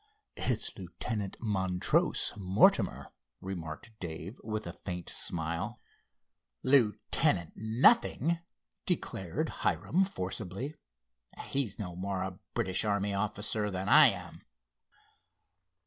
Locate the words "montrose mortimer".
1.39-3.11